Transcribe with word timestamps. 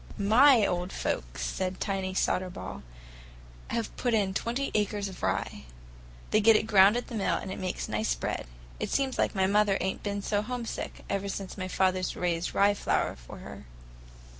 "My 0.17 0.65
old 0.65 0.91
folks," 0.91 1.45
said 1.45 1.79
Tiny 1.79 2.15
Soderball, 2.15 2.81
"have 3.67 3.95
put 3.97 4.15
in 4.15 4.33
twenty 4.33 4.71
acres 4.73 5.07
of 5.07 5.21
rye. 5.21 5.65
They 6.31 6.41
get 6.41 6.55
it 6.55 6.65
ground 6.65 6.97
at 6.97 7.05
the 7.05 7.13
mill, 7.13 7.35
and 7.35 7.51
it 7.51 7.59
makes 7.59 7.87
nice 7.87 8.15
bread. 8.15 8.47
It 8.79 8.89
seems 8.89 9.19
like 9.19 9.35
my 9.35 9.45
mother 9.45 9.77
ain't 9.79 10.01
been 10.01 10.23
so 10.23 10.41
homesick, 10.41 11.05
ever 11.07 11.29
since 11.29 11.53
father's 11.71 12.15
raised 12.15 12.55
rye 12.55 12.73
flour 12.73 13.15
for 13.15 13.37
her." 13.45 13.65